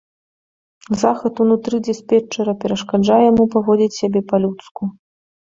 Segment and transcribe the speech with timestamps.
[1.01, 4.81] Захад унутры дыспетчара перашкаджае яму паводзіць сябе па-людску.